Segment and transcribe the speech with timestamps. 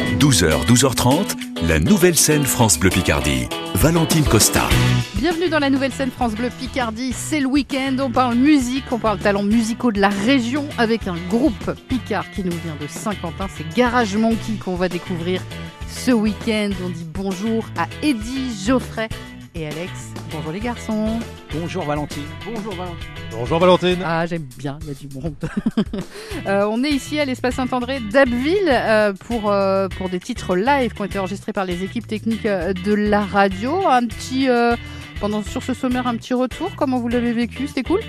[0.00, 1.36] 12h, 12h30,
[1.68, 3.46] la nouvelle scène France Bleu Picardie.
[3.74, 4.62] Valentine Costa.
[5.14, 7.12] Bienvenue dans la nouvelle scène France Bleu Picardie.
[7.12, 11.16] C'est le week-end, on parle musique, on parle talents musicaux de la région avec un
[11.28, 13.46] groupe Picard qui nous vient de Saint-Quentin.
[13.54, 15.42] C'est Garage Monkey qu'on va découvrir
[15.88, 16.70] ce week-end.
[16.84, 19.08] On dit bonjour à Eddie, Geoffrey
[19.54, 19.92] et Alex.
[20.30, 21.18] Bonjour les garçons.
[21.52, 22.22] Bonjour Valentine.
[22.44, 23.08] Bonjour Valentine.
[23.32, 23.98] Bonjour Valentine.
[24.04, 25.34] Ah, j'aime bien, il y a du monde.
[26.46, 30.94] Euh, on est ici à l'espace Saint-André d'Abbeville euh, pour, euh, pour des titres live
[30.94, 33.86] qui ont été enregistrés par les équipes techniques de la radio.
[33.86, 34.74] Un petit, euh,
[35.20, 36.70] pendant, sur ce sommaire, un petit retour.
[36.76, 37.66] Comment vous l'avez vécu?
[37.68, 38.00] C'était cool?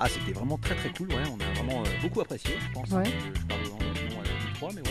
[0.00, 1.08] Ah, c'était vraiment très très cool.
[1.10, 2.90] Ouais, on a vraiment euh, beaucoup apprécié, je pense.
[2.90, 3.04] Ouais.
[3.04, 4.86] Je, je parle dans le nom euh, 3, mais ouais,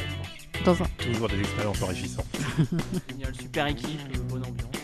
[0.54, 0.66] je pense.
[0.66, 0.88] dans un...
[1.12, 2.26] Toujours des expériences enrichissantes.
[3.10, 4.00] Génial, super équipe,
[4.30, 4.83] bonne ambiance.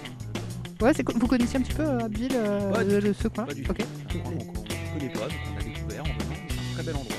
[0.82, 1.08] Ouais, c'est.
[1.12, 3.72] Vous connaissiez un petit peu euh, Abbeville, euh, de ce coin Pas du tout.
[3.72, 3.80] Ok.
[4.10, 6.36] Vraiment, on ne connaît pas, donc on a découvert en venant.
[6.48, 7.16] C'est un très bel endroit.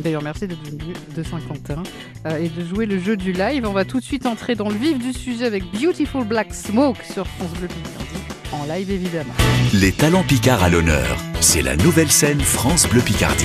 [0.00, 1.82] D'ailleurs, merci d'être venu de Saint-Quentin
[2.26, 3.64] euh, et de jouer le jeu du live.
[3.66, 7.04] On va tout de suite entrer dans le vif du sujet avec Beautiful Black Smoke
[7.04, 9.34] sur France Bleu Picardie, en live évidemment.
[9.72, 11.16] Les talents Picard à l'honneur.
[11.40, 13.44] C'est la nouvelle scène France Bleu Picardie.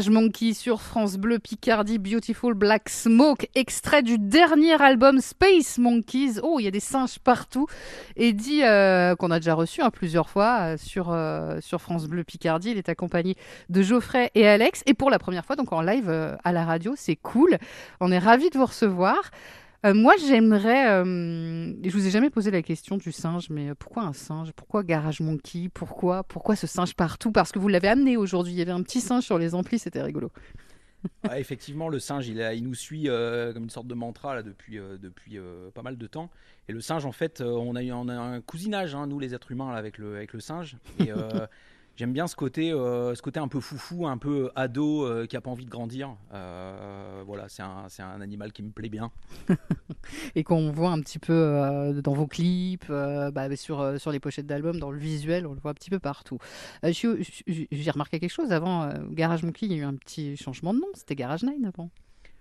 [0.00, 6.40] Monkey sur France Bleu Picardie Beautiful Black Smoke, extrait du dernier album Space Monkeys.
[6.42, 7.66] Oh, il y a des singes partout.
[8.16, 12.24] Eddie, euh, qu'on a déjà reçu hein, plusieurs fois euh, sur, euh, sur France Bleu
[12.24, 13.36] Picardie, il est accompagné
[13.68, 14.82] de Geoffrey et Alex.
[14.86, 17.58] Et pour la première fois, donc en live euh, à la radio, c'est cool.
[18.00, 19.20] On est ravis de vous recevoir.
[19.84, 20.88] Euh, moi, j'aimerais.
[20.90, 21.04] euh,
[21.82, 24.52] je vous ai jamais posé la question du singe, mais euh, pourquoi un singe?
[24.52, 25.68] Pourquoi Garage Monkey?
[25.74, 27.32] Pourquoi Pourquoi ce singe partout?
[27.32, 28.52] Parce que vous l'avez amené aujourd'hui.
[28.52, 30.30] Il y avait un petit singe sur les amplis, c'était rigolo.
[31.28, 34.36] Ouais, effectivement, le singe, il, a- il nous suit euh, comme une sorte de mantra
[34.36, 35.38] là, depuis, depuis
[35.74, 36.30] pas mal de temps.
[36.68, 39.34] Et le singe, en fait, on, a eu, on a un cousinage, hein, nous les
[39.34, 40.76] êtres humains, là, avec, le, avec le singe.
[41.00, 41.10] Et
[42.02, 45.36] J'aime bien ce côté, euh, ce côté un peu foufou, un peu ado, euh, qui
[45.36, 46.16] a pas envie de grandir.
[46.34, 49.12] Euh, voilà, c'est un, un animal qui me plaît bien.
[50.34, 54.10] Et qu'on voit un petit peu euh, dans vos clips, euh, bah, sur, euh, sur
[54.10, 56.38] les pochettes d'albums, dans le visuel, on le voit un petit peu partout.
[56.84, 56.90] Euh,
[57.46, 60.74] J'ai remarqué quelque chose avant, euh, Garage Monkey, il y a eu un petit changement
[60.74, 61.88] de nom, c'était Garage 9 avant.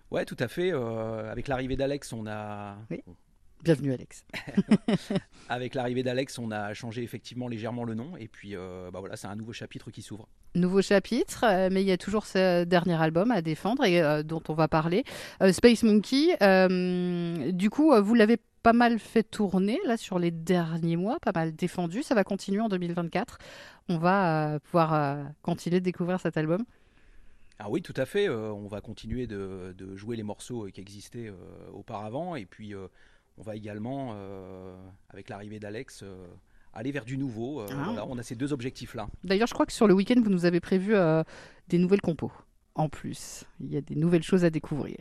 [0.10, 0.72] Ouais, tout à fait.
[0.74, 3.04] euh, avec l'arrivée d'Alex, on a, Oui.
[3.64, 4.26] Bienvenue Alex.
[5.50, 8.18] avec l'arrivée d'Alex, on a changé effectivement légèrement le nom.
[8.18, 10.28] Et puis, euh, bah voilà, c'est un nouveau chapitre qui s'ouvre.
[10.56, 14.24] Nouveau chapitre, euh, mais il y a toujours ce dernier album à défendre et euh,
[14.24, 15.04] dont on va parler.
[15.52, 16.36] Space Monkey,
[17.52, 21.56] du coup, vous l'avez pas mal fait tourner là sur les derniers mois, pas mal
[21.56, 22.02] défendu.
[22.02, 23.38] Ça va continuer en 2024.
[23.90, 26.66] On va pouvoir continuer de découvrir cet album.
[27.64, 28.28] Ah oui, tout à fait.
[28.28, 31.36] euh, on va continuer de, de jouer les morceaux qui existaient euh,
[31.74, 32.36] auparavant.
[32.36, 32.88] Et puis, euh,
[33.38, 34.76] on va également, euh,
[35.10, 36.28] avec l'arrivée d'Alex, euh,
[36.74, 37.62] aller vers du nouveau.
[37.62, 37.84] Euh, Ah.
[37.86, 39.08] voilà, on a ces deux objectifs-là.
[39.24, 40.94] D'ailleurs, je crois que sur le week-end, vous nous avez prévu
[41.68, 42.32] des nouvelles compos.
[42.76, 44.98] En plus, il y a des nouvelles choses à découvrir.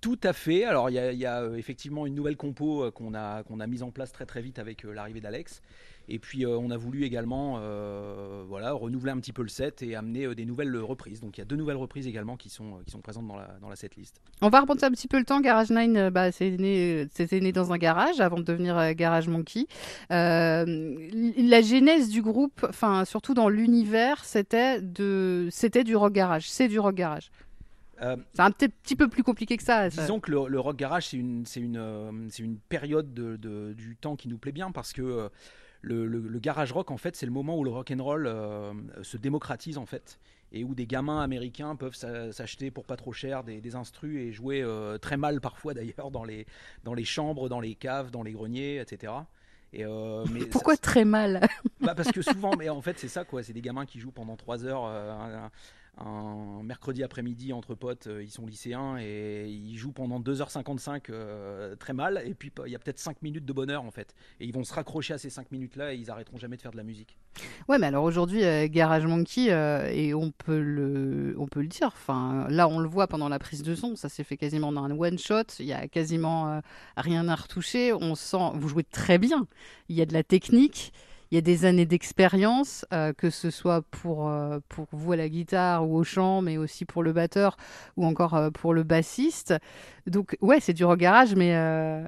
[0.00, 0.64] Tout à fait.
[0.64, 3.90] Alors, il y y a, effectivement une nouvelle compo qu'on a, qu'on a mise en
[3.90, 5.62] place très très vite avec l'arrivée d'Alex.
[6.08, 9.82] Et puis, euh, on a voulu également euh, voilà, renouveler un petit peu le set
[9.82, 11.20] et amener euh, des nouvelles reprises.
[11.20, 13.56] Donc, il y a deux nouvelles reprises également qui sont, qui sont présentes dans la,
[13.60, 14.20] dans la setlist.
[14.40, 15.40] On va remonter un petit peu le temps.
[15.40, 19.28] Garage 9, euh, bah, c'est né, c'était né dans un garage avant de devenir Garage
[19.28, 19.66] Monkey.
[20.10, 26.48] La genèse du groupe, enfin surtout dans l'univers, c'était de, c'était du rock garage.
[26.50, 27.30] C'est du rock garage.
[28.02, 29.90] Euh, C'est un petit, peu plus compliqué que ça.
[29.90, 30.02] ça.
[30.02, 33.72] Disons que le, le rock garage, c'est une, c'est une, c'est une période de, de-
[33.72, 35.30] du temps qui nous plaît bien parce que
[35.86, 38.26] le, le- le garage rock, en fait, c'est le moment où le rock and roll
[38.26, 38.72] euh,
[39.02, 40.18] se démocratise en fait
[40.52, 44.18] et où des gamins américains peuvent s'a- s'acheter pour pas trop cher des, des instrus
[44.20, 46.46] et jouer euh, très mal parfois d'ailleurs dans les,
[46.84, 49.12] dans les chambres, dans les caves, dans les greniers, etc.
[49.72, 51.40] Et, euh, mais ça- Pourquoi très mal?
[51.80, 54.12] Bah parce que souvent, mais en fait c'est ça quoi, c'est des gamins qui jouent
[54.12, 55.46] pendant 3 heures euh,
[55.98, 61.76] un, mercredi après-midi entre potes, euh, ils sont lycéens et ils jouent pendant 2h55 euh,
[61.76, 64.14] très mal et puis il y a peut-être 5 minutes de bonheur en fait.
[64.40, 66.62] Et ils vont se raccrocher à ces 5 minutes là et ils arrêteront jamais de
[66.62, 67.16] faire de la musique.
[67.68, 71.68] Ouais, mais alors aujourd'hui, euh, Garage Monkey, euh, et on peut le, on peut le
[71.68, 71.88] dire.
[71.88, 74.84] Enfin, là, on le voit pendant la prise de son, ça s'est fait quasiment dans
[74.84, 75.42] un one shot.
[75.58, 76.60] Il y a quasiment
[76.96, 77.92] rien à retoucher.
[77.92, 79.46] On sent, vous jouez très bien.
[79.88, 80.92] Il y a de la technique.
[81.30, 85.16] Il y a des années d'expérience, euh, que ce soit pour, euh, pour vous à
[85.16, 87.56] la guitare ou au chant, mais aussi pour le batteur
[87.96, 89.54] ou encore euh, pour le bassiste.
[90.06, 92.06] Donc, ouais, c'est du rock garage, mais, euh,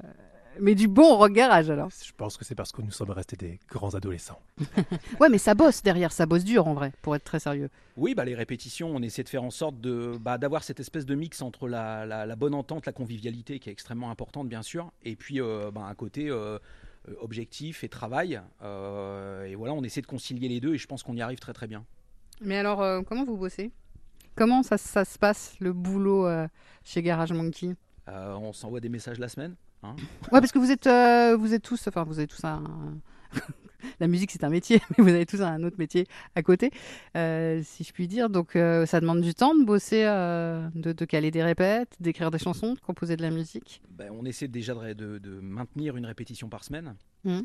[0.60, 1.88] mais du bon rock garage alors.
[2.04, 4.40] Je pense que c'est parce que nous sommes restés des grands adolescents.
[5.20, 7.70] Ouais, mais ça bosse derrière, ça bosse dur en vrai, pour être très sérieux.
[7.96, 11.06] Oui, bah, les répétitions, on essaie de faire en sorte de, bah, d'avoir cette espèce
[11.06, 14.62] de mix entre la, la- la bonne entente, la convivialité qui est extrêmement importante bien
[14.62, 16.30] sûr, et puis euh, bah, un côté
[17.20, 18.40] objectif et travail.
[18.62, 21.38] Euh, et voilà, on essaie de concilier les deux et je pense qu'on y arrive
[21.38, 21.84] très très bien.
[22.40, 23.72] Mais alors, euh, comment vous bossez?
[24.34, 26.46] Comment ça, ça se passe, le boulot euh,
[26.84, 27.74] chez Garage Monkey?
[28.08, 29.56] Euh, on s'envoie des messages la semaine.
[29.82, 29.96] hein.
[30.32, 32.62] Ouais, parce que vous êtes, euh, vous êtes tous, enfin, vous avez tous un...
[34.00, 36.70] La musique, c'est un métier, mais vous avez tous un autre métier à côté,
[37.16, 38.30] euh, si je puis dire.
[38.30, 42.30] Donc, euh, ça demande du temps de bosser, euh, de, de caler des répètes, d'écrire
[42.30, 43.80] des chansons, de composer de la musique.
[43.90, 46.96] Ben, on essaie déjà de, de- de maintenir une répétition par semaine.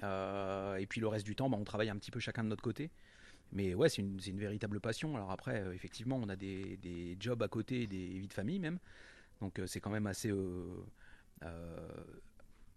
[0.04, 2.50] Euh, et puis le reste du temps, ben, on travaille un petit peu chacun de
[2.50, 2.90] notre côté.
[3.52, 5.16] Mais ouais, c'est une, véritable passion.
[5.16, 8.80] Alors après, effectivement, on a des, des jobs à côté, des vies de famille même.
[9.42, 10.32] Donc c'est quand même assez,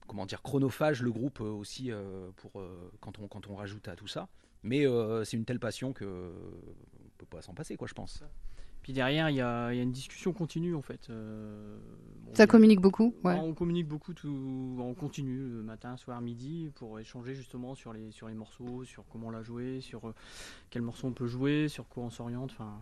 [0.07, 3.89] comment dire, chronophage le groupe euh, aussi euh, pour euh, quand on quand on rajoute
[3.89, 4.29] à tout ça.
[4.63, 6.31] Mais euh, c'est une telle passion que euh,
[7.05, 8.23] on peut pas s'en passer, quoi, je pense.
[8.83, 11.11] Puis derrière, il y a, il y a une discussion continue en fait.
[11.11, 11.77] Euh,
[12.25, 13.35] bon, Ça communique beaucoup, ouais.
[13.35, 18.13] On communique beaucoup tout, en continu, le matin, soir, midi, pour échanger justement sur les,
[18.13, 20.15] sur les morceaux, sur comment la jouer, sur euh,
[20.71, 22.53] quel morceau on peut jouer, sur quoi on s'oriente.
[22.53, 22.81] Enfin,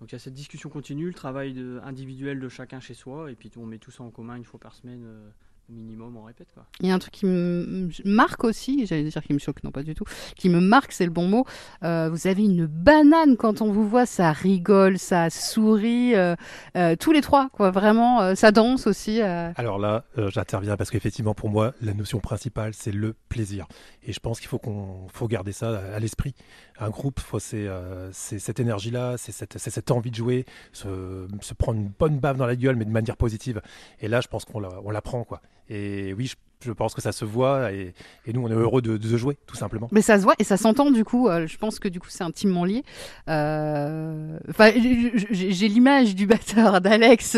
[0.00, 3.30] donc il y a cette discussion continue, le travail de- individuel de chacun chez soi,
[3.32, 5.30] et puis on met tout ça en commun une fois par semaine euh,
[5.68, 6.64] minimum, on répète quoi.
[6.80, 9.70] Il y a un truc qui me marque aussi, j'allais dire qui me choque, non
[9.70, 10.04] pas du tout,
[10.36, 11.44] qui me marque, c'est le bon mot.
[11.82, 16.34] Euh, vous avez une banane quand on vous voit, ça rigole, ça sourit, euh,
[16.76, 19.20] euh, tous les trois, quoi, vraiment, euh, ça danse aussi.
[19.20, 19.50] euh.
[19.56, 23.66] Alors là, euh, j'interviens parce qu'effectivement, pour moi, la notion principale, c'est le plaisir.
[24.04, 26.34] Et je pense qu'il faut qu'on faut garder ça à, l'esprit.
[26.80, 31.52] Un groupe, c'est euh, c'est cette énergie-là, c'est cette, cette envie de jouer, se, se
[31.54, 33.60] prendre une bonne baffe dans la gueule, mais de manière positive.
[34.00, 35.42] Et là, je pense qu'on la- on l'apprend, quoi.
[35.68, 36.34] Et oui, je,
[36.64, 37.94] je pense que ça se voit, et,
[38.26, 39.88] et nous, on est heureux de, de jouer, tout simplement.
[39.92, 41.28] Mais ça se voit et ça s'entend du coup.
[41.28, 42.82] euh, je pense que du coup c'est intimement lié.
[43.28, 47.36] Euh, Enfin, j'ai l'image du batteur d'Alex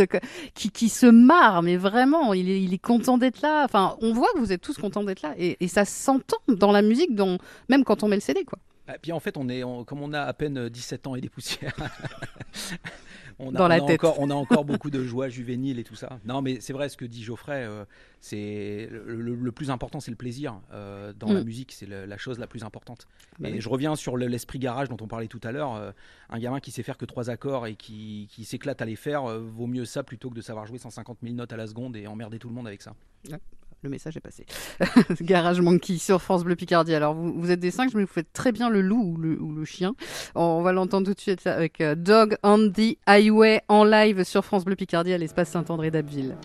[0.55, 3.65] qui, qui se marre, mais vraiment, il est, il est content d'être là.
[3.65, 6.73] Enfin, on voit que vous êtes tous contents d'être là et, et ça s'entend dans
[6.73, 7.37] la musique, dans,
[7.69, 8.59] même quand on met le CD, quoi.
[8.93, 11.21] Et puis en fait, on est, on- comme on a à peine 17 ans et
[11.21, 11.77] des poussières,
[13.41, 14.01] on, a, Dans la on a tête.
[14.05, 16.19] encore, on a encore beaucoup de joie juvénile et tout ça.
[16.25, 17.65] Non, mais c'est vrai ce que dit Geoffrey.
[17.65, 17.85] euh,
[18.21, 21.45] c'est le, le- le plus important, c'est le plaisir euh, dans la Mm.
[21.45, 21.73] musique.
[21.73, 23.07] C'est la chose la plus importante.
[23.39, 23.61] Bah et oui.
[23.61, 25.75] je reviens sur le- l'esprit garage dont on parlait tout à l'heure.
[25.75, 25.93] euh,
[26.29, 29.25] un gamin qui sait faire que trois accords et qui, qui s'éclate à les faire,
[29.25, 32.07] vaut mieux ça plutôt que de savoir jouer 150 000 notes à la seconde et
[32.07, 32.95] emmerder tout le monde avec ça.
[33.83, 34.45] Le message est passé.
[35.23, 36.95] Garage Monkey sur France Bleu Picardie.
[36.95, 39.53] Alors, vous, êtes des cinq, mais vous faites très bien le loup ou le, ou
[39.53, 39.95] le chien.
[40.35, 44.45] On va l'entendre tout de suite avec euh, Dog on the Highway en live sur
[44.45, 46.37] France Bleu Picardie à l'espace Saint-André d'Abbeville.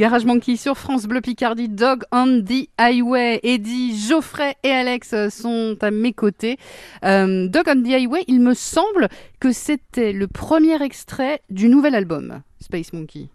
[0.00, 3.38] Garage Monkey sur France Bleu Picardie, Dog on the Highway.
[3.42, 6.56] Eddie, Geoffrey et Alex sont à mes côtés.
[7.04, 11.94] Euh, Dog on the Highway, il me semble que c'était le premier extrait du nouvel
[11.94, 13.28] album, Space Monkey.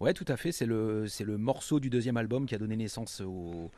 [0.00, 0.52] Ouais, tout à fait.
[0.52, 3.70] C'est le, c'est le morceau du deuxième album qui a donné naissance au,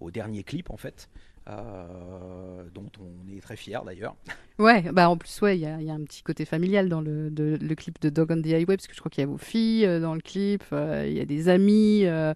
[0.00, 1.08] au dernier clip, en fait,
[1.48, 4.16] euh, dont on est très fier d'ailleurs.
[4.58, 6.88] Ouais, bah en plus, ouais, il y, a il y a un petit côté familial
[6.88, 9.22] dans le, de- le clip de Dog on the Highway, parce que je crois qu'il
[9.22, 12.04] y a vos filles euh, dans le clip, euh, il y a des amis, il
[12.04, 12.34] y a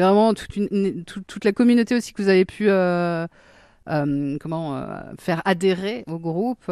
[0.00, 2.68] vraiment toute, une, une- tout- toute la communauté aussi que vous avez pu
[4.40, 4.84] comment,
[5.18, 6.70] faire adhérer au groupe,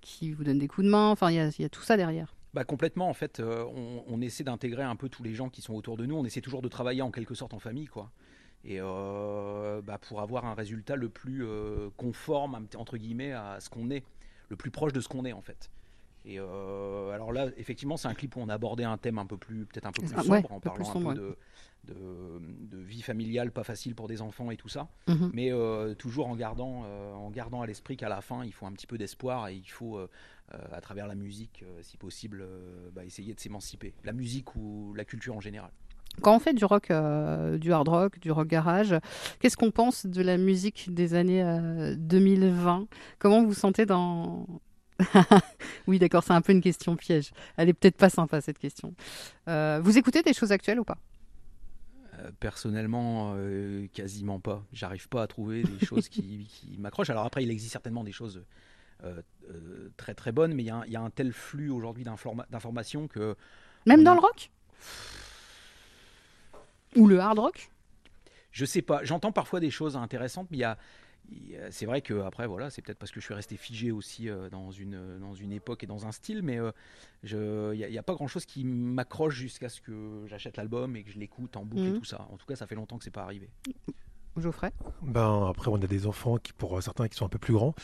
[0.00, 1.82] qui vous donne des coups de main, enfin, il y a, il y a tout
[1.82, 2.34] ça derrière.
[2.54, 5.60] Bah, complètement, en fait, euh, on, on essaie d'intégrer un peu tous les gens qui
[5.60, 6.16] sont autour de nous.
[6.16, 8.10] On essaie toujours de travailler en quelque sorte en famille, quoi.
[8.68, 13.70] Et euh, bah, pour avoir un résultat le plus euh, conforme, entre guillemets, à ce
[13.70, 14.04] qu'on est,
[14.50, 15.70] le plus proche de ce qu'on est, en fait.
[16.26, 19.24] Et euh, alors là, effectivement, c'est un clip où on a abordé un thème un
[19.24, 21.14] peu plus, peut-être un peu plus Ah, sombre, ouais, en un peu parlant un peu
[21.14, 21.36] de,
[21.84, 24.88] de, de vie familiale pas facile pour des enfants et tout ça.
[25.06, 25.30] Mhm.
[25.32, 25.50] Mais
[25.94, 26.82] toujours en gardant,
[27.14, 29.70] en gardant à l'esprit qu'à la fin, il faut un petit peu d'espoir et il
[29.70, 29.98] faut,
[30.50, 32.46] à travers la musique, si possible,
[32.92, 33.94] bah, essayer de s'émanciper.
[34.04, 35.70] La musique ou la culture en général.
[36.22, 38.94] Quand on fait du rock, euh, du hard rock, du rock garage,
[39.40, 42.86] qu'est-ce qu'on pense de la musique des années euh, 2020
[43.18, 44.46] Comment vous sentez dans...
[45.86, 47.30] oui, d'accord, c'est un peu une question piège.
[47.56, 48.94] Elle est peut-être pas sympa cette question.
[49.48, 50.98] Euh, vous écoutez des choses actuelles ou pas?
[52.20, 54.64] Euh, personnellement, euh, quasiment pas.
[54.72, 57.10] J'arrive pas à trouver des choses qui, qui m'accrochent.
[57.10, 58.42] Alors après, il existe certainement des choses
[59.04, 59.22] euh,
[59.52, 61.70] euh, très très bonnes, mais il y, a un- il y a un tel flux
[61.70, 63.36] aujourd'hui d'informa- d'informations que
[63.86, 64.50] Même dans a- le rock?
[66.96, 67.70] Ou le hard rock?
[68.52, 69.04] Je sais pas.
[69.04, 70.78] J'entends parfois des choses intéressantes, mais il y a
[71.70, 74.48] c'est vrai que après voilà, c'est peut-être parce que je suis resté figé aussi euh,
[74.48, 76.70] dans une dans une époque et dans un style, mais euh,
[77.22, 81.02] je il y, a- pas grand chose qui m'accroche jusqu'à ce que j'achète l'album et
[81.04, 81.96] que je l'écoute en boucle Mhm.
[81.96, 82.26] et tout ça.
[82.32, 83.50] En tout cas, ça fait longtemps que c'est pas arrivé.
[84.38, 84.72] Geoffrey?
[85.02, 87.74] Ben, après, on a des enfants qui, pour certains, qui sont un peu plus grands.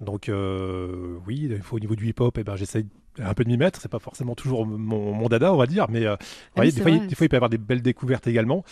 [0.00, 2.86] Donc, euh, oui, il faut, au niveau du hip-hop, eh ben, j'essaye
[3.22, 3.80] un peu de m'y mettre.
[3.80, 6.16] C'est pas forcément toujours mon, mon dada, on va dire, mais euh,
[6.56, 8.64] Ah fois, il- des fois, il peut y avoir des belles découvertes également.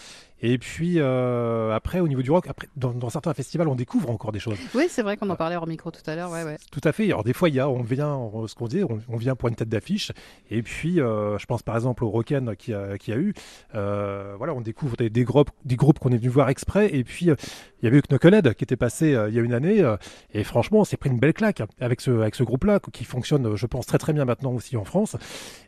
[0.45, 4.11] Et puis, euh, après, au niveau du rock, après, dans, dans certains festivals, on découvre
[4.11, 4.59] encore des choses.
[4.75, 6.31] Oui, c'est vrai qu'on en parlait hors micro tout à l'heure.
[6.33, 6.57] Ouais, ouais.
[6.73, 7.05] Tout à fait.
[7.07, 9.37] Alors des fois, il y a, on vient, on- ce qu'on dit, on, on vient
[9.37, 10.11] pour une tête d'affiche.
[10.51, 13.35] Et puis, euh, je pense par exemple au Rocken qui a, qui a eu.
[13.75, 16.93] euh, voilà, on découvre des, des groupes, des groupes qu'on est venu voir exprès.
[16.95, 17.35] Et puis, euh,
[17.81, 19.81] il y avait eu Knucklehead qui était passé euh, il y a une année.
[19.81, 19.97] euh,
[20.35, 23.47] et franchement, on s'est pris une belle claque avec ce, avec ce groupe-là qui fonctionne,
[23.47, 25.17] euh, je pense, très très bien maintenant aussi en France.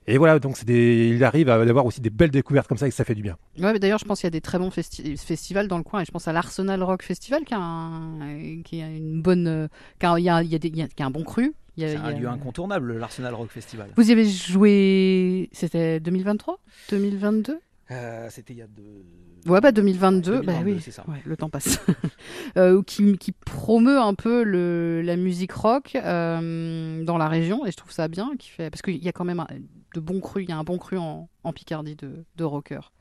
[0.06, 2.86] Et voilà, donc c'est des, il arrive à avoir aussi des belles découvertes comme ça
[2.86, 3.36] et que ça fait du bien.
[3.58, 5.84] Ouais, mais d'ailleurs, je pense qu'il y a des très bons festi- festivals dans le
[5.84, 6.00] coin.
[6.00, 9.46] Et je pense à l'Arsenal Rock Festival qui a, un, qui a une bonne.
[9.46, 9.68] euh,
[9.98, 11.54] qui a- il y a, y a des- qui un bon cru.
[11.76, 13.90] Il y a- C'est un lieu incontournable, l'Arsenal Rock Festival.
[13.96, 15.48] Vous y avez joué.
[15.52, 16.58] C'était 2023
[16.90, 17.58] 2022
[17.90, 19.04] Euh, C'était il y a deux.
[19.46, 21.04] Ouais, bah 2022, bah 2022, oui, c'est ça.
[21.06, 21.78] ouais, le temps passe.
[22.56, 27.72] Euh, qui, qui promeut un peu le, la musique rock euh, dans la région, et
[27.72, 29.46] je trouve ça bien, qui fait, parce qu'il y a quand même un-
[29.94, 32.92] de bons crus, il y a un bon cru en, en Picardie de, de rockers.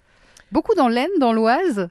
[0.53, 1.89] Beaucoup dans l'Aisne, dans l'Oise,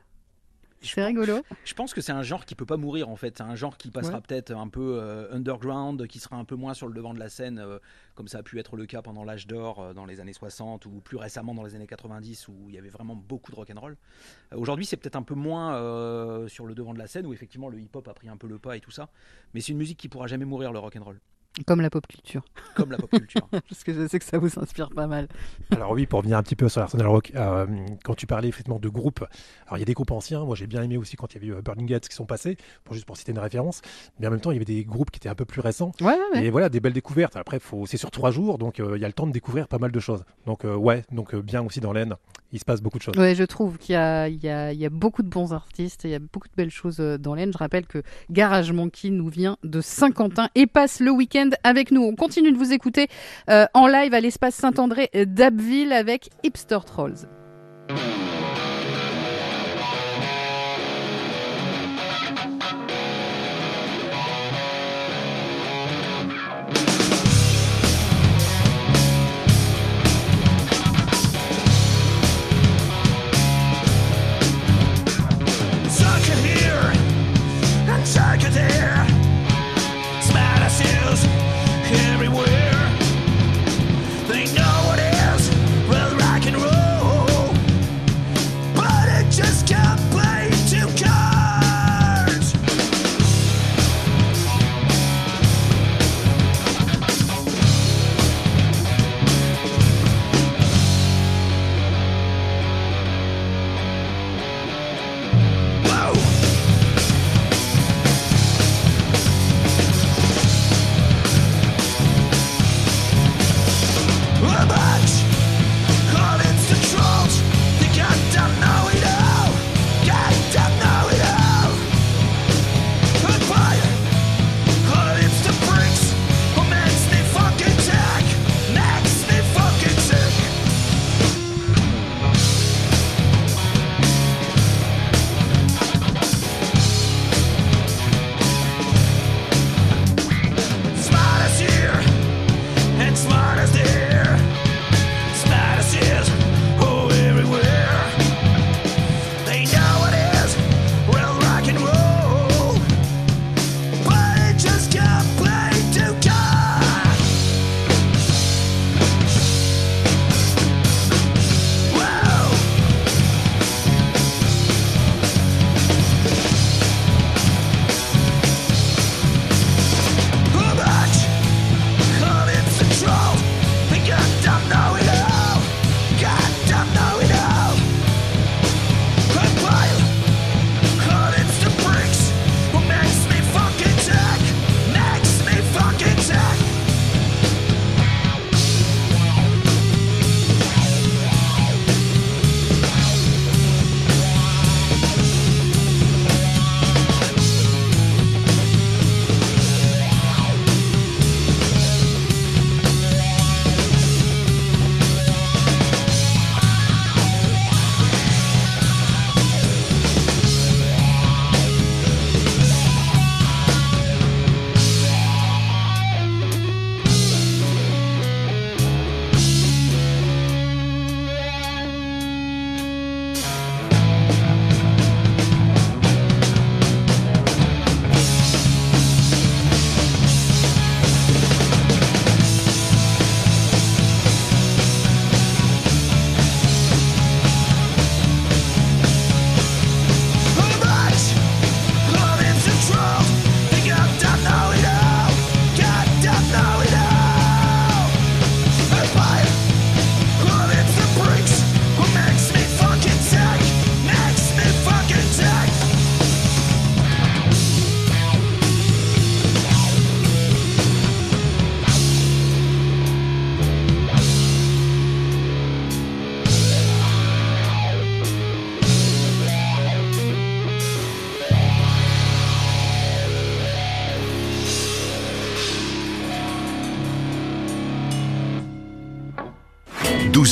[0.83, 1.41] c'est rigolo.
[1.65, 3.37] Je pense que c'est un genre qui peut pas mourir en fait.
[3.39, 4.21] C'est un genre qui passera Ouais.
[4.25, 7.29] peut-être un peu euh, underground, qui sera un peu moins sur le devant de la
[7.29, 7.81] scène, euh,
[8.15, 10.87] comme ça a pu être le cas pendant l'âge d'or euh, dans les années 60
[10.87, 13.97] ou plus récemment dans les années 90 où il y avait vraiment beaucoup de rock'n'roll.
[14.55, 17.81] Aujourd'hui, c'est peut-être un peu moins sur le devant de la scène où effectivement le
[17.81, 19.09] hip-hop a pris un peu le pas et tout ça.
[19.55, 21.19] Mais c'est une musique qui pourra jamais mourir le rock'n'roll,
[21.67, 22.43] Comme la pop culture,
[22.75, 23.47] comme la pop culture.
[23.51, 25.29] parce que je sais que ça vous inspire pas mal.
[25.71, 27.67] Alors oui, pour revenir un petit peu sur l'Arsenal Rock, euh,
[28.05, 29.25] quand tu parlais effectivement de groupes,
[29.67, 31.39] alors il y a des groupes anciens, moi j'ai bien aimé aussi quand il y
[31.39, 33.83] avait eu euh, Burning Gates qui sont passés, pour juste pour citer une référence,
[34.19, 35.93] mais en même temps il y avait des groupes qui étaient un peu plus récents,
[36.01, 36.45] Ouais, ouais, ouais.
[36.47, 37.37] et voilà, des belles découvertes.
[37.37, 39.69] Après, faut, c'est sur trois jours, donc euh, il y a le temps de découvrir
[39.69, 40.25] pas mal de choses.
[40.47, 42.15] Donc euh, ouais, donc euh, bien aussi dans l'Aisne,
[42.53, 43.17] il se passe beaucoup de choses.
[43.17, 45.53] Ouais, je trouve qu'il y a, il y, a, il y a beaucoup de bons
[45.53, 47.53] artistes, il y a beaucoup de belles choses dans l'Aisne.
[47.53, 52.03] Je rappelle que Garage Monkey nous vient de Saint-Quentin et passe le week-end avec nous.
[52.03, 53.09] On continue de vous écouter
[53.51, 57.29] euh, en live à l'espace Saint-André euh, d'Abbeville avec Hipster Trolls.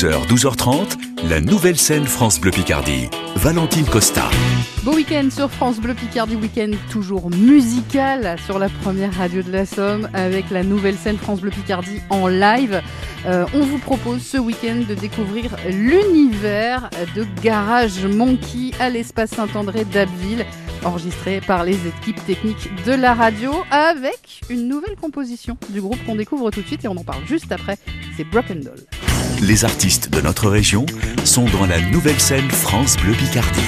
[0.01, 3.11] 12h, 12h30, la nouvelle scène France Bleu Picardie.
[3.37, 4.31] Valentine Costa.
[4.83, 9.67] Beau week-end sur France Bleu Picardie, week-end toujours musical sur la première radio de la
[9.67, 12.81] Somme avec la nouvelle scène France Bleu Picardie en live.
[13.27, 19.85] Euh, on vous propose ce week-end de découvrir l'univers de Garage Monkey à l'espace Saint-André
[19.85, 20.47] d'Abbeville,
[20.83, 26.17] enregistré par les équipes techniques de la radio avec une nouvelle composition du groupe qu'on
[26.17, 27.77] découvre tout de suite et on en parle juste après.
[28.17, 29.10] C'est Broken Doll.
[29.43, 30.85] Les artistes de notre région
[31.25, 33.61] sont dans la nouvelle scène France Bleu Picardie.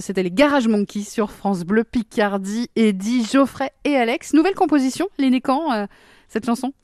[0.00, 4.34] C'était les Garage Monkeys sur France Bleu Picardie, Eddie, Geoffrey et Alex.
[4.34, 5.86] Nouvelle composition, l'aîné quand euh,
[6.28, 6.74] cette chanson?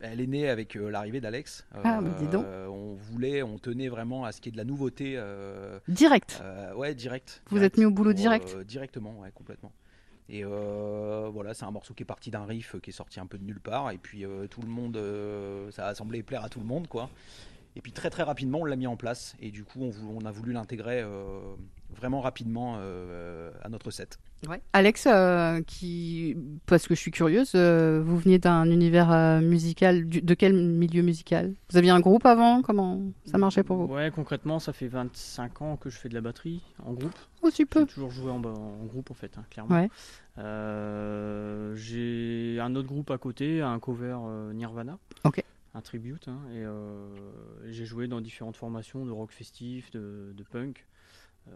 [0.00, 1.66] Elle est née avec euh, l'arrivée d'Alex.
[1.84, 2.44] Ah, bah, dis donc.
[2.68, 5.14] on voulait, on tenait vraiment à ce qu'il y ait de la nouveauté.
[5.16, 6.40] euh, Direct.
[6.42, 7.42] euh, ouais, direct.
[7.50, 9.72] Vous direct, êtes mis au boulot pour, direct euh, Directement, ouais, complètement.
[10.28, 13.20] Et euh, voilà, c'est un morceau qui est parti d'un riff euh, qui est sorti
[13.20, 13.90] un peu de nulle part.
[13.90, 16.88] Et puis euh, tout le monde, euh, ça a semblé plaire à tout le monde,
[16.88, 17.10] quoi.
[17.76, 19.34] Et puis très très rapidement, on l'a mis en place.
[19.40, 21.38] Et du coup, on, vou- on a voulu l'intégrer euh,
[21.94, 24.18] vraiment rapidement euh, à notre set.
[24.48, 24.60] Ouais.
[24.72, 30.06] Alex, euh, qui, parce que je suis curieuse, euh, vous veniez d'un univers euh, musical,
[30.08, 31.54] du- de quel milieu musical?
[31.70, 32.60] Vous aviez un groupe avant?
[32.62, 33.94] Comment ça marchait pour vous?
[33.94, 37.14] Ouais, concrètement, ça fait 25 ans que je fais de la batterie en groupe.
[37.42, 37.80] Aussi peu.
[37.80, 39.76] J'ai toujours joué en, en groupe en fait, hein, clairement.
[39.76, 39.88] Ouais.
[40.38, 44.98] Euh, j'ai un autre groupe à côté, un cover euh, Nirvana.
[45.80, 46.28] Un tribute.
[46.28, 47.08] hein, et euh,
[47.70, 50.86] j'ai joué dans différentes formations de rock festif, de, de punk.
[51.48, 51.52] Euh,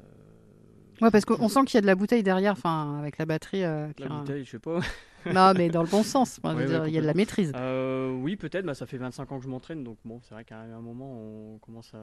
[1.00, 3.64] Ouais, parce qu'on sent qu'il y a de la bouteille derrière, enfin, avec la batterie.
[3.64, 4.78] euh, La a bouteille, je sais pas.
[5.26, 6.38] Non, mais dans le bon sens.
[6.38, 7.50] Enfin, je veux Ouais, ouais, dire, il y a de la maîtrise.
[7.56, 8.64] Euh, oui, peut-être.
[8.64, 11.12] Bah, ça fait 25 ans que je m'entraîne, donc bon, c'est vrai qu'à un moment,
[11.54, 11.98] on commence à,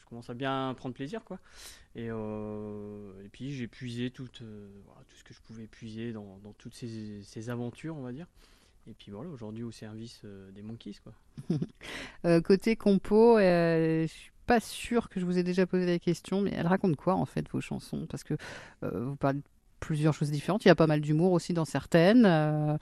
[0.00, 1.40] je commence à bien prendre plaisir, quoi.
[1.96, 4.44] Et, euh, et puis j'ai puisé tout, tout
[5.16, 8.26] ce que je pouvais puiser dans, dans toutes ces, ces aventures, on va dire.
[8.88, 11.12] Et puis voilà, aujourd'hui au service euh, des Monkeys, quoi.
[12.24, 15.98] Euh, côté compo, euh, je suis pas sûre que je vous ai déjà posé la
[16.00, 18.06] question, mais elle raconte quoi en fait vos chansons?
[18.10, 18.34] Parce que
[18.82, 19.44] euh, vous parlez de
[19.78, 20.64] plusieurs choses différentes.
[20.64, 22.24] Il y a pas mal d'humour aussi dans certaines.
[22.26, 22.76] euh,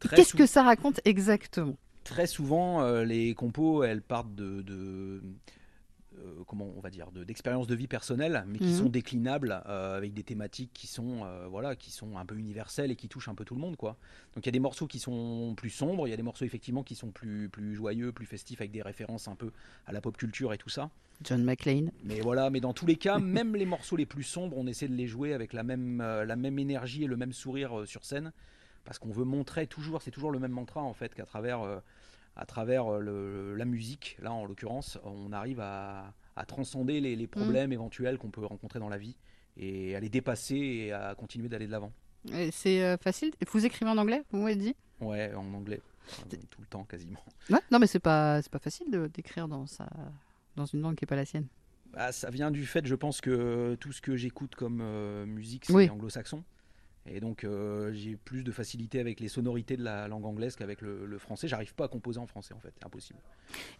[0.00, 1.76] Qu'est-ce sou- que ça raconte exactement?
[2.04, 5.22] Très souvent, euh, les compos, elles partent de, de-
[6.18, 8.76] euh, comment on va dire, de- d'expériences de vie personnelles, mais qui Mhm.
[8.76, 12.90] sont déclinables euh, avec des thématiques qui sont, euh, voilà, qui sont un peu universelles
[12.90, 13.96] et qui touchent un peu tout le monde, quoi.
[14.34, 16.44] Donc il y a des morceaux qui sont plus sombres, il y a des morceaux
[16.44, 19.50] effectivement qui sont plus, plus joyeux, plus festifs, avec des références un peu
[19.86, 20.90] à la pop culture et tout ça.
[21.24, 21.90] John McClane.
[22.04, 24.88] Mais voilà, mais dans tous les cas, même les morceaux les plus sombres, on essaie
[24.88, 28.32] de les jouer avec la même, la même énergie et le même sourire sur scène,
[28.84, 31.80] parce qu'on veut montrer toujours, c'est toujours le même mantra en fait, qu'à travers,
[32.36, 37.14] à travers euh, le- la musique, là en l'occurrence, on arrive à, à transcender les,
[37.16, 39.16] les problèmes éventuels qu'on peut rencontrer dans la vie
[39.56, 41.92] et à les dépasser et à continuer d'aller de l'avant.
[42.52, 43.32] C'est euh, facile.
[43.50, 45.80] Vous écrivez en anglais Vous m'avez dit Ouais, en anglais,
[46.50, 47.18] tout le temps quasiment.
[47.50, 47.58] Ouais.
[47.70, 49.88] Non, mais c'est pas pas facile d'écrire dans sa
[50.56, 51.46] dans une langue qui est pas la sienne.
[51.92, 55.64] Bah, ça vient du fait, je pense, que tout ce que j'écoute comme euh, musique,
[55.66, 55.90] c'est Oui.
[55.90, 56.42] anglo-saxon.
[57.04, 60.80] Et donc, euh, j'ai plus de facilité avec les sonorités de la langue anglaise qu'avec
[60.80, 61.48] le, le français.
[61.48, 62.72] J'arrive pas à composer en français, en fait.
[62.78, 63.18] C'est impossible.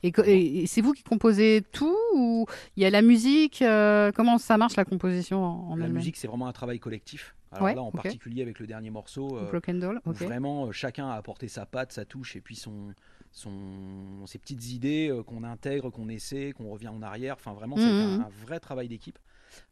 [0.02, 4.56] Et, c'est vous qui composez tout ou il y a la musique euh, Comment ça
[4.58, 7.36] marche la composition en, en la musique, c'est vraiment un travail collectif.
[7.52, 10.16] Alors Ouais, là, en particulier avec le dernier morceau, euh, Broken Doll, où ok.
[10.22, 12.94] vraiment euh, chacun a apporté sa patte, sa touche, et puis son,
[13.30, 17.34] son, ses petites idées qu'on intègre, qu'on essaie, qu'on revient en arrière.
[17.38, 18.20] Enfin, vraiment, c'est Mhm.
[18.20, 19.18] un, un vrai travail d'équipe.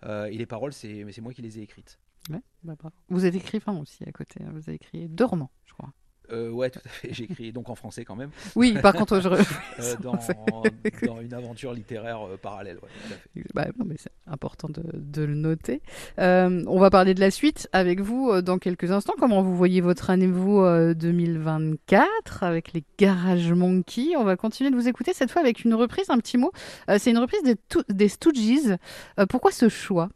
[0.04, 1.98] Euh, et les paroles, c'est moi qui les ai écrites.
[2.30, 2.94] Ouais, bah, bravo.
[3.08, 4.40] Vous êtes écrivain aussi à côté.
[4.42, 4.50] hein.
[4.52, 5.90] Vous avez écrit deux romans, je crois.
[6.32, 7.12] Euh, ouais, tout à fait.
[7.12, 8.30] J'ai écrit donc en français quand même.
[8.54, 9.28] Oui, par contre, je.
[9.80, 10.12] Euh, dans,
[11.06, 12.76] dans une aventure littéraire euh, parallèle.
[12.76, 13.44] ouais, tout à fait.
[13.52, 15.82] Bah, non, mais c'est important de, de le noter.
[16.20, 19.14] Euh, on va parler de la suite avec vous euh, dans quelques instants.
[19.18, 24.70] Comment vous voyez votre année, vous, euh, 2024, avec les Garage Monkey On va continuer
[24.70, 26.52] de vous écouter, cette fois avec une reprise, un petit mot.
[26.88, 27.56] Euh, c'est une reprise des,
[27.88, 28.76] des Stooges.
[29.18, 30.08] Euh, pourquoi ce choix?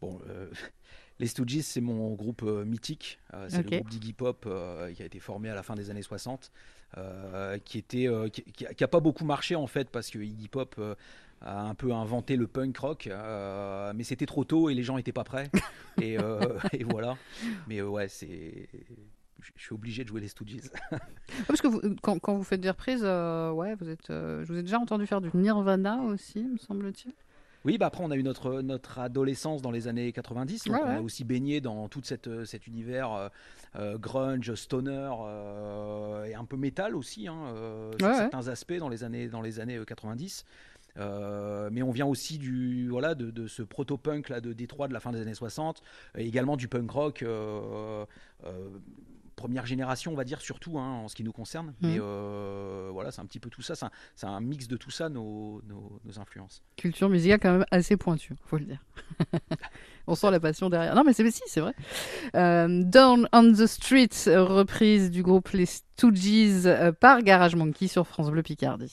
[0.00, 0.48] Bon, euh,
[1.20, 3.18] les Stooges, c'est mon groupe euh, mythique.
[3.34, 5.90] Euh, c'est le groupe d'Iggy Pop euh, qui a été formé à la fin des
[5.90, 6.52] années 60,
[6.96, 10.18] euh, qui était, qui, qui a, qui a pas beaucoup marché en fait parce que
[10.18, 10.80] Iggy Pop
[11.40, 14.96] a un peu inventé le punk rock, euh, mais c'était trop tôt et les gens
[14.98, 15.50] étaient pas prêts.
[16.02, 16.40] et, euh,
[16.72, 17.16] et voilà.
[17.68, 18.68] Mais ouais, c'est,
[19.40, 20.56] je suis obligé de jouer les Stooges.
[20.90, 20.98] Ah,
[21.46, 24.56] Parce que vous- quand, quand vous faites des reprises, euh, ouais, vous êtes, je vous
[24.58, 27.12] ai déjà entendu faire du Nirvana aussi, me semble-t-il.
[27.64, 30.82] Oui, bah après on a eu notre, notre adolescence dans les années 90, donc Ouais,
[30.84, 30.96] on ouais.
[30.96, 33.28] a aussi baigné dans tout cette, cet univers euh,
[33.76, 38.88] euh, grunge, stoner euh, et un peu métal aussi, hein, euh, Ouais, certains aspects dans
[38.88, 40.44] les années, dans les années euh, 90.
[40.96, 44.92] Euh, mais on vient aussi du voilà de, de ce proto-punk là de Détroit de
[44.92, 45.80] la fin des années 60,
[46.16, 47.22] et également du punk rock.
[47.22, 48.04] euh,
[48.44, 48.68] euh,
[49.38, 51.72] Première génération, on va dire surtout hein, en ce qui nous concerne.
[51.80, 52.00] Mais Mhm.
[52.02, 53.74] euh, voilà, c'est un petit peu tout ça.
[54.16, 56.60] C'est un, mix de tout ça, nos, nos- nos influences.
[56.76, 58.84] Culture musicale quand même assez pointue, faut le dire.
[60.08, 60.94] On sent la passion derrière.
[60.96, 61.74] Non, mais c'est si, c'est vrai.
[62.34, 68.06] Euh, Down on the Street, reprise du groupe Les Stooges euh, par Garage Monkey sur
[68.08, 68.90] France Bleu Picardie.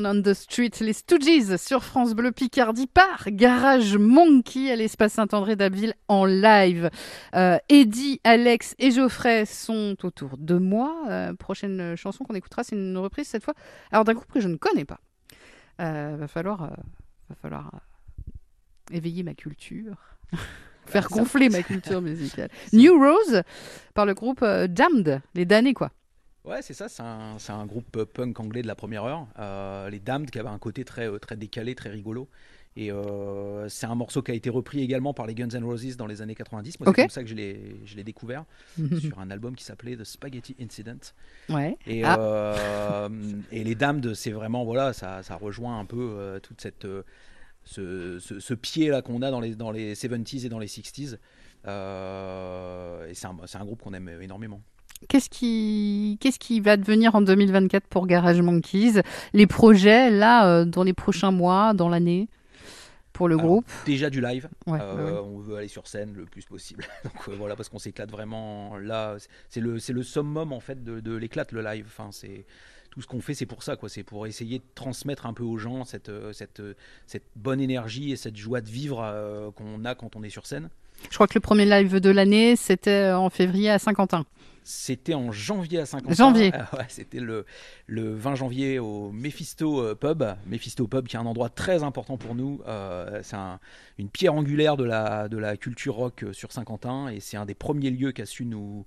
[0.00, 5.14] Down on the Street, les Stooges sur France Bleu Picardie par Garage Monkey à l'espace
[5.14, 6.90] Saint-André d'Abbeville en live.
[7.34, 11.04] Euh, Eddie, Alex et Geoffrey sont autour de moi.
[11.08, 13.54] Euh, prochaine chanson qu'on écoutera, c'est une reprise cette fois.
[13.90, 15.00] Alors d'un groupe que je ne connais pas.
[15.80, 16.68] Euh, va falloir, euh,
[17.28, 17.70] va falloir
[18.92, 19.96] éveiller ma culture.
[20.86, 22.48] Faire gonfler ma culture musicale.
[22.72, 23.42] New Rose
[23.94, 25.90] par le groupe Damned, les damnés quoi.
[26.44, 27.02] Ouais, c'est ça, c'est
[27.52, 29.26] un, groupe punk anglais de la première heure.
[29.38, 32.28] Euh, les Damned qui avaient un côté très, euh, très décalé, très rigolo.
[32.76, 35.96] Et euh, c'est un morceau qui a été repris également par les Guns N' Roses
[35.96, 36.80] dans les années 90.
[36.80, 36.94] Moi, Ok.
[36.96, 38.44] c'est comme ça que je l'ai découvert
[39.00, 41.00] sur un album qui s'appelait The Spaghetti Incident.
[41.50, 41.76] Ouais.
[41.86, 42.18] Et, Ah.
[42.18, 43.08] euh,
[43.52, 46.86] et les Damned, c'est vraiment, voilà, ça, ça rejoint un peu toute cette.
[47.64, 51.18] ce, ce- ce pied-là qu'on a dans les, dans les 70s et dans les 60s.
[51.66, 54.62] Euh, et c'est un, c'est un groupe qu'on aime énormément.
[55.08, 59.00] Qu'est-ce qui, qu'est-ce qui va devenir en 2024 pour Garage Monkeys?
[59.32, 62.28] Les projets, là, euh, dans les prochains mois, dans l'année,
[63.12, 63.64] pour le Alors, groupe?
[63.86, 64.48] Déjà du live.
[64.66, 65.20] Ouais, Euh, ouais.
[65.24, 66.84] On veut aller sur scène le plus possible.
[67.04, 69.16] Donc euh, voilà, parce qu'on s'éclate vraiment là.
[69.48, 71.86] C'est le, c'est le summum en fait de, de l'éclate le live.
[71.88, 72.44] Enfin, c'est
[72.90, 73.88] tout ce qu'on fait, c'est pour ça quoi.
[73.88, 76.62] C'est pour essayer de transmettre un peu aux gens cette, cette,
[77.06, 80.46] cette bonne énergie et cette joie de vivre euh, qu'on a quand on est sur
[80.46, 80.68] scène.
[81.10, 84.26] Je crois que le premier live de l'année, c'était en février à Saint-Quentin.
[84.62, 86.52] C'était en janvier à 50 Janvier.
[86.74, 87.46] ouais, c'était le,
[87.86, 90.22] le 20 janvier au Mephisto euh, Pub.
[90.46, 92.60] Mephisto Pub, qui est un endroit très important pour nous.
[92.68, 93.58] Euh, c'est un-
[93.98, 97.08] une pierre angulaire de la, de la culture rock euh, sur Saint-Quentin.
[97.08, 98.84] Et c'est un des premiers lieux qui a su nous,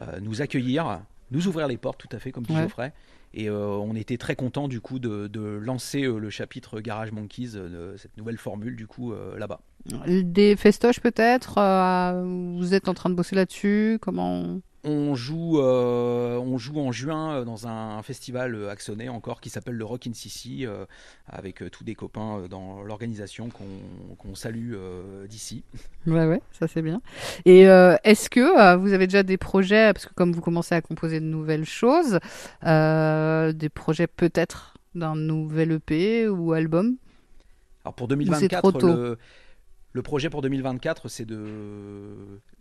[0.00, 1.00] euh, nous accueillir,
[1.30, 2.62] nous ouvrir les portes, tout à fait, comme dit Ouais.
[2.62, 2.92] Geoffrey.
[3.32, 7.12] Et euh, on était très content du coup de, de lancer euh, le chapitre Garage
[7.12, 9.60] Monkeys, euh, cette nouvelle formule du coup là-bas.
[10.06, 11.54] Des festoches peut-être
[12.58, 17.44] Vous êtes en train de bosser là-dessus Comment On joue, euh, on joue en juin
[17.44, 20.84] dans un festival axonais encore qui s'appelle le Rock in Sissi euh,
[21.26, 24.74] avec euh, tous des copains dans l'organisation qu'on qu'on salue
[25.28, 25.64] d'ici.
[26.06, 27.00] Ouais, ouais, ça c'est bien.
[27.46, 31.20] Et est-ce que vous avez déjà des projets, parce que comme vous commencez à composer
[31.20, 32.18] de nouvelles choses,
[33.20, 36.96] euh, des projets peut-être d'un nouvel EP ou album
[37.84, 39.18] Alors pour c'est 2024, trop tôt le,
[39.92, 42.16] le projet pour 2024, c'est de,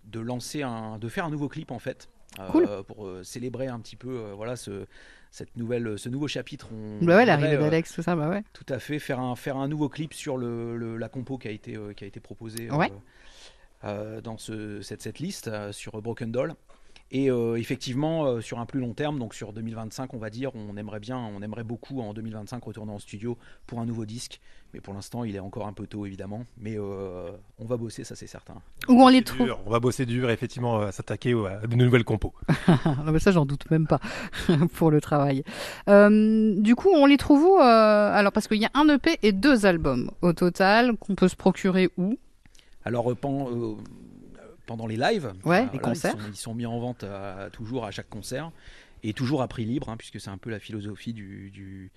[0.05, 2.07] de lancer un, de faire un nouveau clip en fait,
[2.39, 4.85] euh, pour euh, célébrer un petit peu, euh, voilà ce,
[5.31, 6.67] cette nouvelle, ce nouveau chapitre.
[6.73, 8.43] On Bah ouais, l'arrivée d'Alex, tout ça, bah ouais.
[8.53, 11.47] Tout à fait, faire un, faire un nouveau clip sur le, le- la compo qui
[11.47, 12.91] a été, qui a été proposée Ouais.
[14.21, 16.53] dans ce, cette, cette liste sur Broken Doll.
[17.11, 20.51] Et euh, effectivement, euh, sur un plus long terme, donc sur 2025, on va dire,
[20.53, 23.35] on aimerait bien, on aimerait beaucoup en 2025 retourner en studio
[23.65, 24.39] pour un nouveau disque.
[24.75, 26.43] Mais pour l'instant, il est encore un peu tôt, évidemment.
[26.59, 28.53] Mais euh, on va bosser, ça c'est certain.
[28.87, 32.03] Où on les trouve dur, On va bosser dur, effectivement, à s'attaquer à de nouvelles
[32.03, 32.33] compos.
[32.85, 33.99] Non, mais ça, j'en doute même pas
[34.75, 35.43] pour le travail.
[35.87, 39.17] Euh, du coup, on les trouve où euh, Alors, parce qu'il y a un EP
[39.23, 42.19] et deux albums au total qu'on peut se procurer où?
[42.85, 43.73] Alors, euh, pen- euh,
[44.69, 46.15] pendant les lives, Ouais, euh, les là, concerts.
[46.17, 48.51] Ils, sont, ils sont mis en vente à- toujours à chaque concert
[49.03, 51.91] et toujours à prix libre, hein, puisque c'est un peu la philosophie du, du-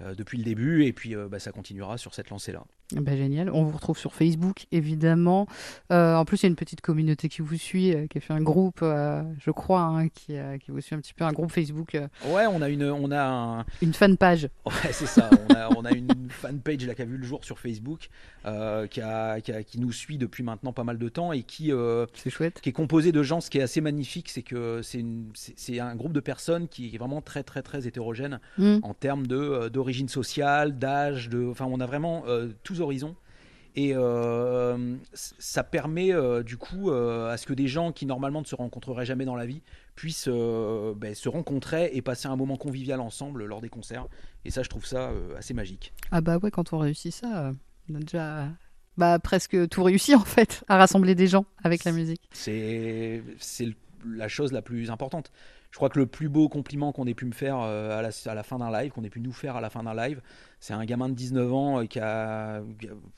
[0.00, 0.84] euh, depuis le début.
[0.84, 2.64] Et puis, euh, bah, ça continuera sur cette lancée-là.
[2.94, 3.50] Bah, génial.
[3.50, 5.46] On vous retrouve sur Facebook, évidemment.
[5.90, 8.20] Euh, en plus, il y a une petite communauté qui vous suit, euh, qui a
[8.20, 10.34] fait un groupe, euh, je crois, hein, qui,
[10.64, 11.96] qui vous suit un petit peu, un groupe Facebook,
[12.28, 14.48] Ouais, on a une, on a un, une fan page.
[14.64, 15.28] Ouais, c'est ça.
[15.50, 18.08] On a, on a une fanpage là, qui a vu le jour sur Facebook,
[18.44, 21.72] qui, a, qui, a- qui nous suit depuis maintenant pas mal de temps et qui,
[22.14, 22.60] C'est chouette.
[22.60, 23.40] qui est composé de gens.
[23.40, 26.68] Ce qui est assez magnifique, c'est que c'est une- c'est c'est un groupe de personnes
[26.68, 28.78] qui est vraiment très, très, très hétérogène Mm.
[28.82, 33.16] en termes de, d'origine sociale, d'âge, de, enfin, on a vraiment euh, tous horizons.
[33.78, 38.40] Et euh, ça permet euh, du coup euh, à ce que des gens qui normalement
[38.40, 39.60] ne se rencontreraient jamais dans la vie
[39.94, 44.06] puissent ben, se rencontrer et passer un moment convivial ensemble lors des concerts.
[44.46, 45.92] Et ça, je trouve ça assez magique.
[46.10, 47.52] Ah bah ouais, quand on réussit ça,
[47.90, 48.48] on a déjà
[48.96, 52.28] bah, presque tout réussi, en fait, à rassembler des gens avec la musique.
[52.30, 53.22] C'est
[54.06, 55.32] la chose la plus importante.
[55.70, 58.34] Je crois que le plus beau compliment qu'on ait pu me faire à, la, à
[58.34, 60.20] la fin d'un live, qu'on ait pu nous faire à la fin d'un live,
[60.60, 62.60] c'est un gamin de 19 ans euh, qui a,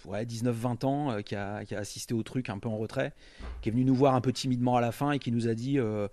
[0.07, 3.12] ouais, 19-20 ans, euh, qui, a, qui a assisté au truc un peu en retrait,
[3.62, 5.55] qui est venu nous voir un peu timidement à la fin et qui nous a
[5.55, 6.09] dit euh,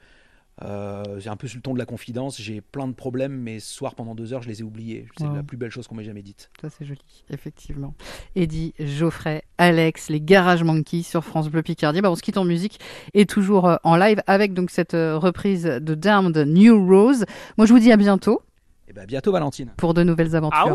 [0.63, 3.59] euh, J'ai un peu sur le ton de la confidence, j'ai plein de problèmes, mais
[3.59, 5.07] ce soir pendant deux heures, je les ai oubliés.
[5.17, 5.35] C'est Wow.
[5.35, 6.49] la plus belle chose qu'on m'ait jamais dite.
[6.61, 7.93] Ça, c'est joli, effectivement.
[8.35, 11.99] Eddie, Geoffrey, Alex, les Garage Monkeys sur France Bleu Picardie.
[12.01, 12.79] Bah, on se quitte en musique
[13.13, 17.25] et toujours euh, en live avec donc cette euh, reprise de Damned New Rose.
[17.57, 18.41] Moi, je vous dis à bientôt
[18.87, 19.73] Et bien, bientôt, Valentine.
[19.75, 20.73] pour de nouvelles aventures.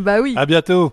[0.00, 0.34] Bah oui.
[0.36, 0.92] À bientôt